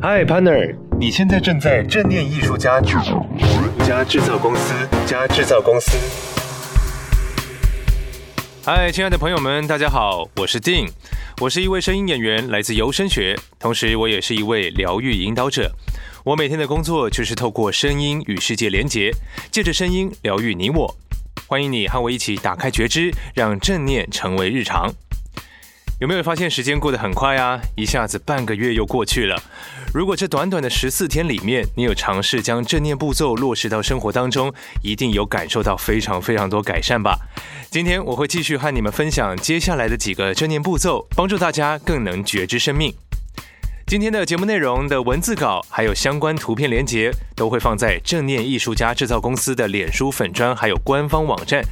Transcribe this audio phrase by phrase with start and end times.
[0.00, 2.80] Hi partner，你现在正在正念艺术家
[3.84, 5.98] 加制造公司加制造公司。
[8.64, 10.88] 嗨，亲爱的朋友们，大家好，我是 Dean，
[11.40, 15.72] 我是一位声音演员，来自游声学，同时我也是一位疗愈引导者。
[16.24, 19.10] 我每天的工作就是透过声音与世界连结，
[19.50, 20.96] 借着声音疗愈你我。
[21.48, 24.94] 欢迎你和我一起打开觉知，让正念成为日常。
[26.00, 27.60] 有没有发现时间过得很快啊？
[27.74, 29.36] 一下子半个月又过去了。
[29.92, 37.18] 如果这短短的十四天里面，你有尝试将正念步骤落实到生活当中，一定有感受到非常非常多改善吧？
[37.68, 42.94] 今天我会继续和你们分享接下来的几个正念步骤，帮助大家更能觉知生命。
[43.88, 51.62] 今天的节目内容的文字稿还有相关图片连接都会放在正念艺术家制造公司的脸书粉砖还有官方网站。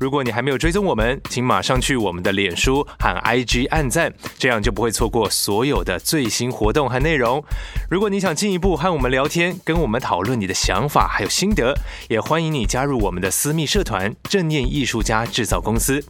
[0.00, 7.44] 如果你还没有追踪我们，请马上去我们的脸书和 IG 按赞，这样就不会错过所有的最新活动和内容。
[7.90, 11.74] 如果你想进一步和我们聊天，跟我们讨论你的想法还有心得，
[12.08, 16.02] 也欢迎你加入我们的私密社团正念艺术家制造公司。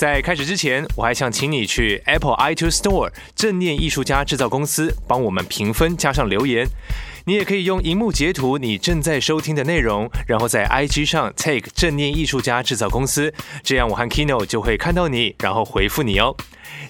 [0.00, 6.66] 在开始之前，我还想请你去 Apple iTunes Store 正念艺术家制造公司帮我们评分加上留言。
[7.26, 13.30] 你也可以用荧幕截图你正在收听的内容，然后在 IG 上 take 正念艺术家制造公司，
[13.62, 16.34] 这样我和 Kino 就会看到你，然后回复你哦。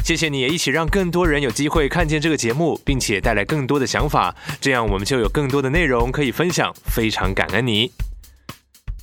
[0.04, 6.72] 谢谢你也一起让更多人有机会看见这个节目，并且带来更多的想法，这样我们就有更多的内容可以分享。
[6.84, 7.90] 非常感恩你。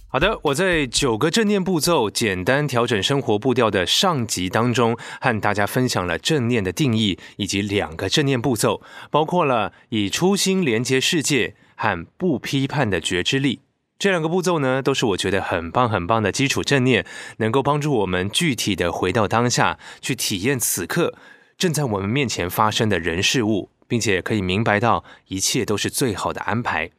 [0.09, 13.59] 好的，我在九个正念步骤简单调整生活步调的上集当中，和大家分享了正念的定义，以及两个正念步骤，包括了以初心连接世界和不批判的觉知力。
[13.99, 17.05] 这两个步骤呢，都是我觉得很棒很棒的基础正念，
[17.39, 21.15] 能够帮助我们具体的回到当下，去体验此刻
[21.57, 26.91] 正在我们面前发生的人事物，并且可以明白到一切都是最好的安排。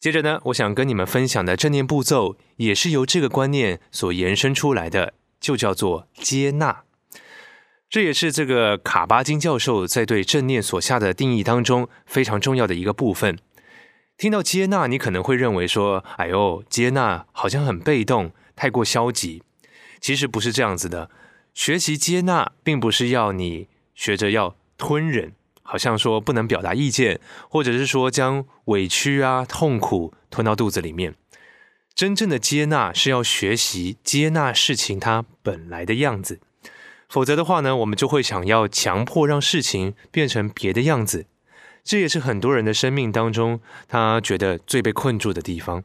[0.00, 6.84] 接着呢，我想跟你们分享的正念步骤，也是由这个观念所延伸出来的，就叫做接纳。
[7.90, 13.38] 这也是这个卡巴金教授在对正念所下的定义当中非常重要的一个部分。
[14.16, 19.42] 听到接纳，你可能会认为说：“哎呦，接纳好像很被动，太过消极。”
[20.00, 21.10] 其实不是这样子的。
[21.52, 25.34] 学习接纳，并不是要你学着要吞忍。
[25.70, 31.14] 好像说不能表达意见，或者是说将委屈啊、痛苦吞到肚子里面。
[31.94, 36.40] 真正的接纳是要学习接纳事情它本来的样子，
[37.08, 41.26] 否则的话呢，我们就会想要强迫让事情变成别的样子。
[41.84, 45.84] 这也是很多人的生命当中，他觉得最被困住的地方。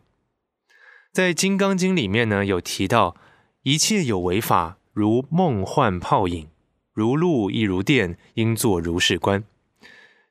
[1.13, 3.15] 在《金刚经》里面呢，有提到
[3.61, 6.49] 一切有为法，如梦幻泡影，
[6.91, 9.43] 如露亦如电，应作如是观。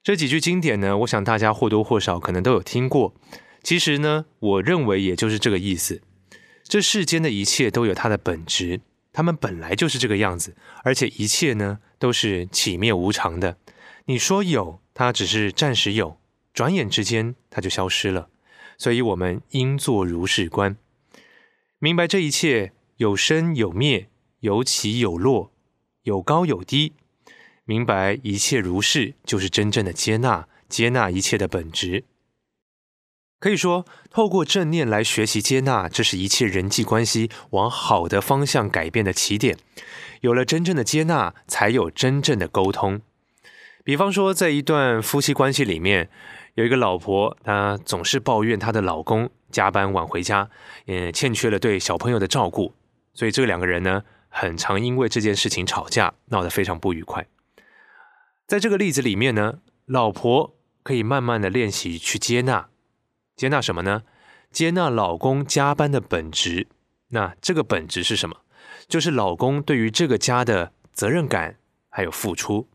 [0.05, 3.15] 这几句经典呢，我想大家或多或少可能都有听过。
[3.63, 6.03] 其实呢，我认为也就是这个意思。
[6.63, 8.83] 这世间的一切都有它的本质，
[9.15, 13.57] 它们本来就是这个样子，而且一切呢都是起灭无常的。
[14.05, 16.19] 你说有，它只是暂时有，
[16.53, 18.29] 转眼之间它就消失了。
[18.77, 20.77] 所以，我们应作如是观，
[21.79, 24.11] 明白这一切有生有灭，
[24.41, 25.51] 有起有落，
[26.03, 26.93] 有高有低。
[27.67, 32.05] 明白一切如是，就是真正的接纳，接纳一切的本质。
[33.41, 39.57] 可以说，透过正念来学习接纳，这是一切人际关系往好的方向改变的起点。
[40.21, 43.01] 有了真正的接纳，才有真正的沟通。
[43.83, 46.09] 比方说，在一段夫妻关系里面，
[46.55, 50.49] 有一个老婆，她总是抱怨她的老公加班晚回家，
[50.87, 52.75] 也欠缺了对小朋友的照顾，
[53.13, 57.27] 所以这两个人呢，很常因为这件事情吵架，闹得非常不愉快。
[58.47, 62.69] 在这个例子里面呢，老婆可以慢慢的练习去接纳，
[63.34, 64.03] 接纳什么呢？
[64.50, 66.69] 接纳老公加班的本质。
[67.09, 68.37] 那这个本质是什么？
[68.87, 71.56] 就是老公对于这个家的责任感
[71.88, 72.69] 还有付出。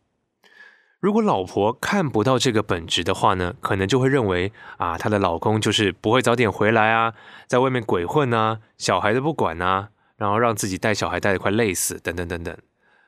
[1.00, 7.14] 如果老婆看不到这个本质的话呢，可能就会认为啊，她的老公就是不会早点回来啊，
[7.48, 12.58] 在外面鬼混啊，小孩都不管啊，然后让自己带小孩带得快累死，等等等等，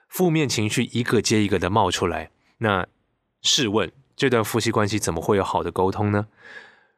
[0.08, 2.30] 负面情绪一个接一个的冒出来。
[2.64, 2.86] 那
[3.42, 6.28] 试问，这段夫妻关系怎么会有好的沟通呢？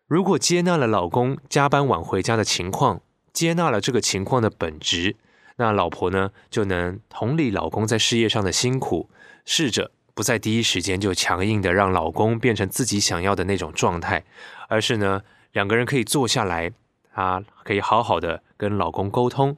[0.08, 3.02] 如果接纳了老公加班晚回家的情况，
[3.32, 5.16] 接纳了这个情况的本质，
[5.56, 9.10] 那老婆呢就能同理老公在事业上的辛苦，
[9.46, 14.26] 试着不在第一时间就强硬的让老公变成自己想要的那种状态，
[14.68, 15.22] 而是呢
[15.54, 16.74] 两个人可以坐下来，
[17.14, 19.56] 啊，可以好好的跟老公沟通。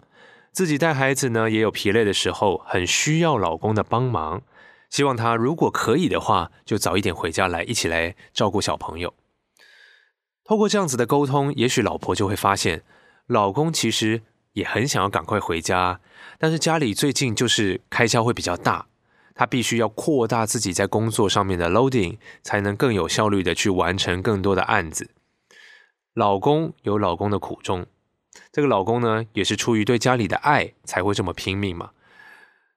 [0.51, 4.44] 自己带孩子呢也有疲累的时候，很需要老公的帮忙。
[4.96, 9.14] 希望他如果可以的话，就早一点回家来，一起来照顾小朋友。
[10.46, 12.82] 透过这样子的沟通，也许老婆就会发现，
[13.28, 14.22] 老公其实
[14.54, 16.00] 也很想要赶快回家，
[16.40, 18.88] 但是家里最近就是开销会比较大，
[19.34, 25.10] 他必须要扩大自己在工作上面的 loading，才能更有效率的去完成更多的案子。
[26.14, 27.86] 老公有老公的苦衷，
[28.50, 31.92] 这个老公呢，也是出于对家里的爱才会这么拼命嘛。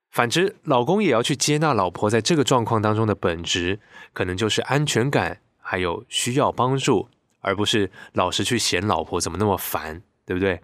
[0.09, 3.79] 反之，老公也要去接纳老婆在这个状况当中的本质，
[4.11, 7.09] 可能就是安全感，还有需要帮助，
[7.41, 10.61] 而不是老是去嫌老婆怎么那么烦，对不对？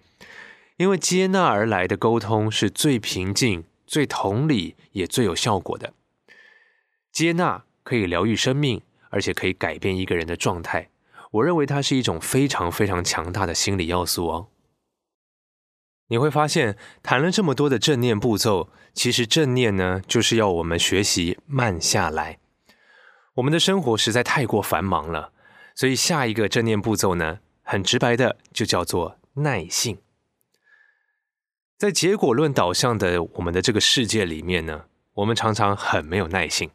[0.77, 5.93] 因为接纳而来的沟通是最平静、最同理，也最有效果的。
[7.11, 10.89] 接纳可以疗愈生命，而且可以改变一个人的状态。
[11.31, 14.47] 我认为它是一种非常非常强大的心理要素哦。
[16.07, 22.37] 你会发现，谈了这么多的正念步骤，其实正念呢，就是要我们学习慢下来。
[23.35, 25.31] 我们的生活实在太过繁忙了，
[25.73, 29.97] 所以下一个正念步骤呢，很直白的就叫做耐性。
[31.77, 34.85] 在结果论导向的我们的这个世界里面呢，
[35.15, 36.69] 我们常常很没有耐性，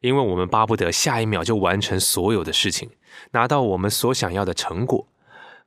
[0.00, 2.90] 因为我们巴不得下一秒就完成所有的事情，
[3.32, 5.06] 拿到我们所想要的成果。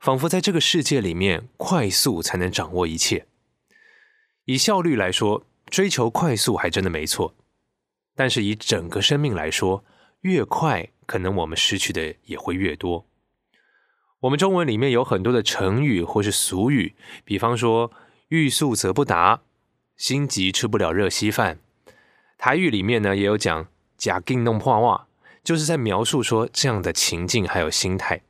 [0.04, 3.24] 仿佛在这个世界里面，快速才能掌握一切。
[4.44, 7.34] 以效率来说，追求快速还真的没错。
[8.14, 9.82] 但是以整个生命来说，
[10.20, 13.06] 越快，可能我们失去的也会越多。
[14.20, 17.90] 我们中文里面有很多的成语或是俗语，比方说
[18.28, 19.40] “欲速则不达
[19.96, 21.60] ”，“心急吃不了热稀饭”。
[22.36, 25.06] 台语里面呢，也有讲“假劲弄破袜”，
[25.42, 28.20] 就是在描述说这样的情境还有心态。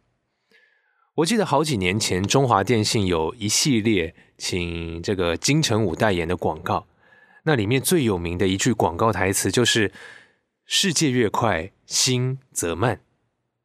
[1.19, 6.89] 我记得好几年前，中华电信有一系列请这个金城武代言的广告，
[7.45, 9.93] 那里面最有名的一句广告台词就是
[10.67, 13.01] “世界越快，心则慢”，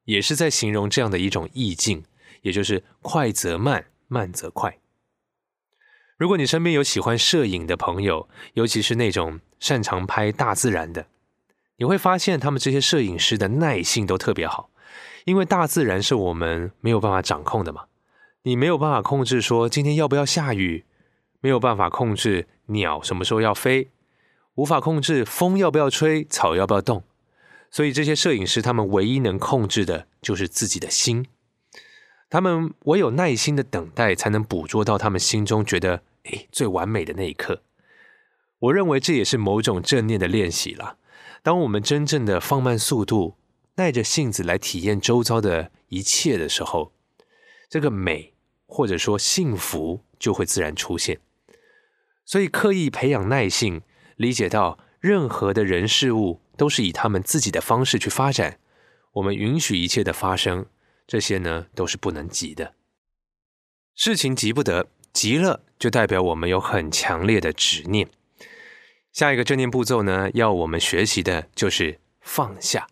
[0.06, 2.04] 也是在形容这样的一种意境，
[2.44, 4.78] 也就是快则慢，慢则快。
[6.18, 11.08] 如果你身边有喜欢摄影的朋友，尤其是那种擅长拍大自然的，
[11.78, 14.70] 你会发现他们这些摄影师的耐性都特别好。
[15.26, 17.86] 因为大自然是我们没有办法掌控的嘛，
[18.44, 20.86] 你没有办法控制说今天要不要下雨，
[21.42, 23.90] 没有办法控制鸟什么时候要飞，
[24.56, 27.04] 无法控制风要不要吹，草要不要动，
[27.70, 31.28] 所以这些摄影师他们唯一能控制的就是自己的心，
[32.30, 37.62] 他们唯有耐心的等待，才能捕捉到他们心中觉得诶最完美的那一刻。
[38.60, 40.98] 我认为这也是某种正念的练习了。
[41.44, 43.36] 当我们真正的放慢速度。
[43.80, 46.92] 耐着性子来体验周遭的一切的时候，
[47.70, 48.34] 这个美
[48.66, 51.22] 或者说幸福就会自然出现。
[52.26, 53.82] 所以，刻意培养耐性，
[54.18, 58.60] 理解到任何的人事物都是以他们自己的方式去发展，
[59.14, 60.66] 我们允许一切的发生，
[61.08, 62.76] 这些呢都是不能急的。
[63.96, 68.10] 事情急不得，急了就代表我们有很强烈的执念。
[69.14, 72.90] 下一个正念步骤呢，要我们学习的就是放下。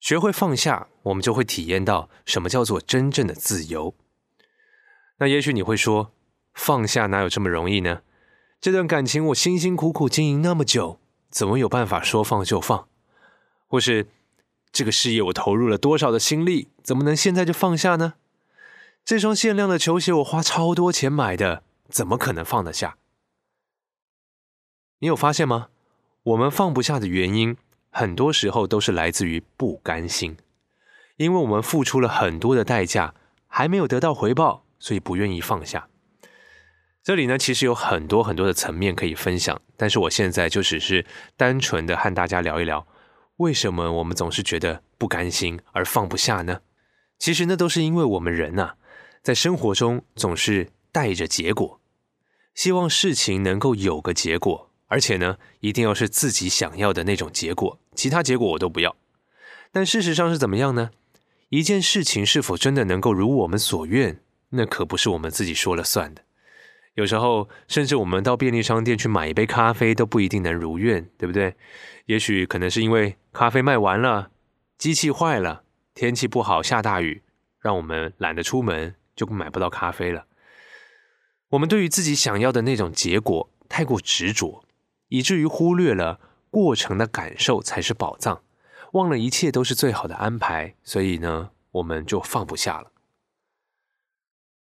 [0.00, 3.94] 学会放下，我们就会体验到什么叫做真正的自由。
[5.18, 6.12] 那也许你会说，
[6.54, 8.02] 放下哪有这么容易呢？
[8.60, 11.00] 这段感情我辛辛苦苦经营那么久，
[11.30, 12.88] 怎么有办法说放就放？
[13.66, 14.08] 或是
[14.72, 18.14] 这个事业我投入了多少的心力，怎么能现在就放下呢？
[19.04, 22.96] 这双限量的球鞋我花超多钱买的，怎么可能放得下？
[25.00, 25.68] 你有发现吗？
[26.24, 27.56] 我们放不下的原因。
[27.98, 30.36] 很多时候都是来自于不甘心，
[31.16, 33.12] 因为我们付出了很多的代价，
[33.48, 35.88] 还没有得到回报，所以不愿意放下。
[37.02, 41.04] 这里呢，其实有很多很多的层面可以分享，但是我现在就只是
[41.36, 42.86] 单纯的和大家聊一聊，
[43.38, 46.60] 为什么我们总是觉得不甘心而放不下呢？
[47.18, 48.74] 其实那都是因为我们人呐，
[49.24, 51.80] 在生活中总是带着结果，
[52.54, 54.66] 希望事情能够有个结果。
[54.90, 58.94] 而且呢，一定要是自己想要的那种结果，其他结果我都不要。
[59.72, 60.90] 但事实上是怎么样呢？
[61.48, 66.22] 一件事情是否真的能够如我们所愿，那可不是我们自己说了算的。
[66.94, 71.56] 有时候，甚至我们到便利商店去买一杯咖啡都不一定能如愿，对不对？
[72.06, 74.30] 也许可能是因为咖啡卖完了，
[74.78, 77.22] 机器坏了，天气不好，下大雨，
[77.60, 80.26] 让我们懒得出门，就买不到咖啡了。
[81.48, 84.64] 我们对于自己想要的那种结果太过执着。
[85.08, 88.42] 以至于忽略了过程的感受才是宝藏，
[88.92, 92.92] 忘了一切都是最好的安排，所以呢，我们就放不下了。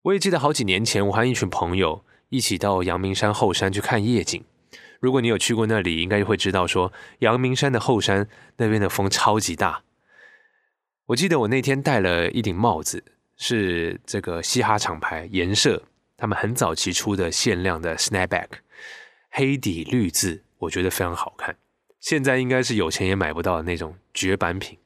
[0.03, 4.43] 我也记得好几年前，我和一群朋友一起到阳明山后山去看夜景，
[4.99, 9.83] 如果你有去过那里，应该会知道说，阳明山的后山那边的风超级大。
[11.07, 13.03] 我记得我那天戴了一顶帽子，
[13.35, 15.83] 是这个嘻哈厂牌颜色，
[16.15, 18.47] 他们很早期出的限量的 snapback，
[19.29, 21.55] 黑底绿字，我觉得非常好看。
[22.03, 24.77] 现在应该是有钱也买不到的那种绝版品。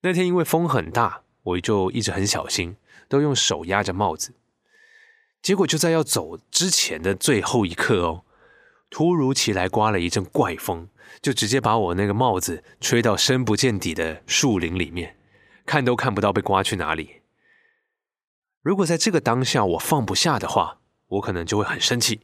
[0.00, 2.76] 那天因为风很大，我就一直很小心，
[3.06, 4.32] 都用手压着帽子。
[5.42, 8.24] 结果就在要走之前的最后一刻哦，
[8.88, 10.88] 突如其来刮了一阵怪风，
[11.20, 15.18] 就直接把我那个帽子吹到深不见底的树林里面，
[15.66, 17.20] 看都看不到被刮去哪里。
[18.62, 20.78] 如果在这个当下我放不下的话，
[21.08, 22.20] 我可能就会很生气，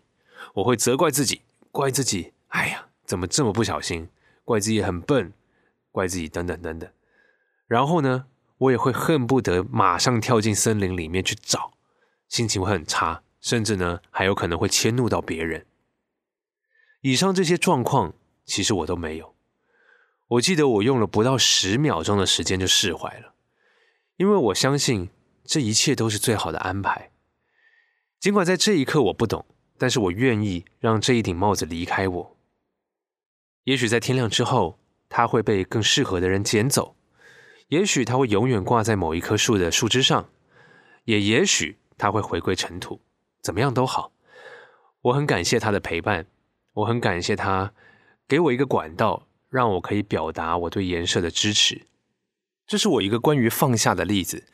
[0.54, 4.09] 我会责怪自己，怪自己，哎呀，怎么这么不小心，
[4.45, 5.33] 怪自己很笨，
[5.93, 6.91] 怪自己等等等等。
[7.67, 8.27] 然后呢，
[8.59, 11.73] 我也会恨不得马上跳进森林里面去找。
[12.29, 15.65] 心情会很差，甚至呢还有可能会迁怒到别人。
[17.03, 19.35] 以上这些状况，其实我都没有。
[20.29, 23.35] 我记得我用了不到十秒钟的时间就释怀了，
[24.17, 25.11] 因为我相信
[25.45, 27.13] 这一切都是最好的安排。
[28.19, 29.47] 尽管在这一刻我不懂，
[29.79, 32.36] 但是我愿意让这一顶帽子离开我。
[33.67, 36.97] 也许在天亮之后，它会被更适合的人捡走；
[37.69, 40.25] 也许它会永远挂在某一棵树的树枝上；
[41.05, 41.77] 也也许。
[41.99, 43.01] 他会回归尘土，
[43.41, 44.13] 怎么样都好。
[45.01, 46.27] 我很感谢他的陪伴，
[46.75, 47.73] 我很感谢他
[48.29, 51.87] 给我一个管道，让我可以表达我对颜色的支持。
[52.67, 54.45] 这是我一个关于放下的例子。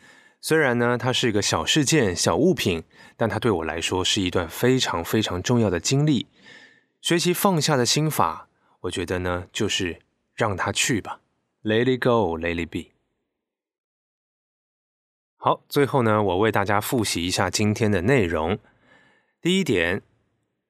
[0.40, 2.85] 虽然呢，它是一个小事件、小物品，
[3.16, 6.28] 但它对我来说是一段非常非常重要的经历。
[7.00, 8.47] 学习放下的心法，
[8.82, 10.00] 我觉得呢，就是
[10.34, 11.20] 让他去吧
[11.62, 12.92] ，Let it go，Let it be。
[15.36, 18.58] 好，最后呢，我为大家复习一下今天的内容。
[19.40, 20.02] 第一点，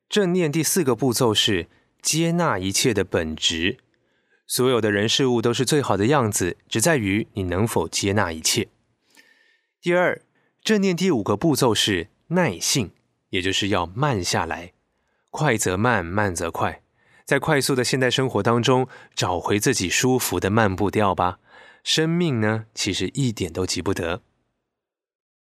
[0.09, 1.69] 正念第四个步骤是
[2.00, 3.78] 接纳一切的本质，
[4.47, 8.69] 所有的人事物都是最好的样子，只在于你能否接纳一切。
[9.81, 10.23] 第二，
[10.62, 12.92] 正念第五个步骤是耐性，
[13.31, 14.73] 也就是要慢下来，
[15.31, 16.83] 快则慢，慢则快，
[17.25, 21.38] 在快速的现代生活当中，找回自己舒服的慢步调吧。
[21.83, 24.23] 生命呢，其实一点都急不得。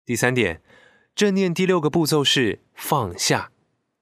[0.05, 0.62] 第三点，
[1.14, 3.50] 正念第六个步骤是放下，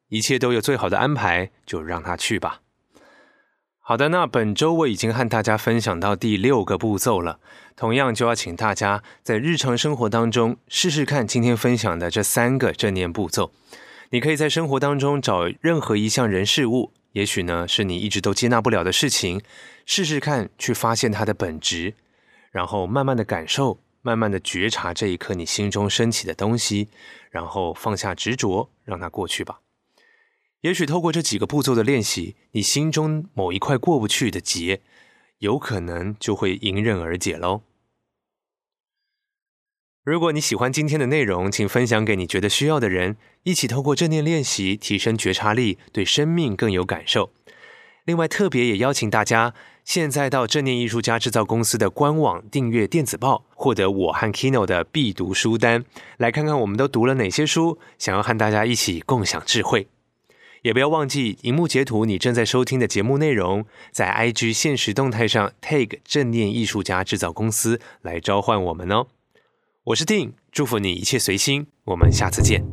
[0.09, 2.61] 一切都有最好的安排，就让它去吧。
[3.79, 7.41] 好的，那本周我已经和大家分享到第六个步骤了，
[7.75, 13.53] 同样就要请大家在日常生活当中试试看今天分享的这三个正念步骤。
[14.11, 19.41] 你可以在生活当中找任何一项人事物，也许呢是你一直都接纳不了的事情，
[19.85, 21.95] 试试看去发现它的本质，
[22.51, 23.81] 然后慢慢的感受。
[24.03, 26.89] 慢慢的觉察这一刻你心中升起的东西，
[27.31, 29.61] 然后放下执着，让它过去吧。
[30.63, 34.81] 也许透过这几个步骤的练习，你心中某一块过不去的结，
[35.41, 37.61] 有可能就会迎刃而解喽。
[40.03, 47.31] 如果你喜欢今天的内容，请分享给你觉得需要的人，一起透过正念练习提升觉察力，对生命更有感受。
[48.07, 49.53] 另外，特别也邀请大家。
[49.85, 55.85] 现在到正念艺术家制造公司的官网订阅电子报，获得我和 Kino 的必读书单，
[56.17, 59.89] 来看看我们都读了哪些书，想要和大家一起共享智慧。
[60.63, 69.07] 也不要忘记荧幕截图你正在收听的节目内容，在 IG 现实动态上 tag 正念艺术家制造公司来召唤我们哦。
[69.91, 72.65] 我是 Dean，祝福你一切随心，我们下次见。